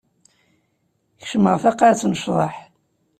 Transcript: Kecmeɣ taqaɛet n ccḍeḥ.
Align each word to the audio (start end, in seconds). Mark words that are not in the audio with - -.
Kecmeɣ 1.19 1.55
taqaɛet 1.63 2.01
n 2.05 2.17
ccḍeḥ. 2.19 2.55